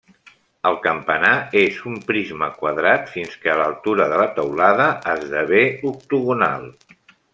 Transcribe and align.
El 0.67 0.77
campanar 0.85 1.33
és 1.63 1.77
un 1.91 1.99
prisma 2.07 2.49
quadrat 2.61 3.05
fins 3.17 3.35
que 3.43 3.51
a 3.53 3.57
l'altura 3.61 4.07
de 4.13 4.17
la 4.23 4.27
teulada 4.41 4.89
esdevé 5.15 5.65
octogonal. 5.93 6.67